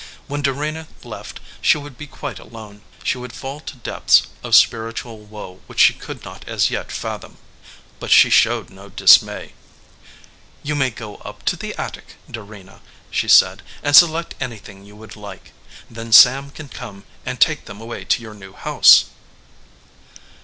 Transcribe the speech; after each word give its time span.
When 0.25 0.41
Dorena 0.41 0.87
left 1.03 1.39
she 1.61 1.77
would 1.77 1.95
be 1.95 2.07
quite 2.07 2.39
alone. 2.39 2.81
She 3.03 3.19
would 3.19 3.33
fall 3.33 3.59
to 3.59 3.73
3 3.73 3.73
EDGEWATER 3.73 3.83
PEOPLE 3.83 3.93
depths 3.99 4.27
of 4.43 4.55
spiritual 4.55 5.19
woe 5.19 5.61
which 5.67 5.79
she 5.79 5.93
could 5.93 6.25
not 6.25 6.43
as 6.47 6.71
yet 6.71 6.91
fathom; 6.91 7.37
but 7.99 8.09
she 8.09 8.31
showed 8.31 8.71
no 8.71 8.89
dismay. 8.89 9.53
"You 10.63 10.73
may 10.73 10.89
go 10.89 11.17
up 11.17 11.43
in 11.53 11.59
the 11.59 11.75
attic, 11.79 12.15
Dorena," 12.31 12.81
she 13.11 13.27
said, 13.27 13.61
"and 13.83 13.95
select 13.95 14.33
anything 14.39 14.85
you 14.85 14.95
would 14.95 15.15
like; 15.15 15.51
then 15.87 16.11
Sam 16.11 16.49
can 16.49 16.69
come 16.69 17.03
and 17.23 17.39
take 17.39 17.65
them 17.65 17.79
away 17.79 18.03
to 18.05 18.23
your 18.23 18.33
new 18.33 18.53
house." 18.53 19.05